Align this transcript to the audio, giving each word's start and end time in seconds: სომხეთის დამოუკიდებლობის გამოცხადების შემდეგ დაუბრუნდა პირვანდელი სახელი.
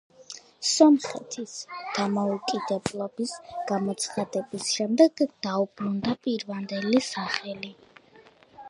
სომხეთის 0.67 1.51
დამოუკიდებლობის 1.97 3.35
გამოცხადების 3.73 4.73
შემდეგ 4.79 5.25
დაუბრუნდა 5.47 6.19
პირვანდელი 6.27 7.05
სახელი. 7.15 7.77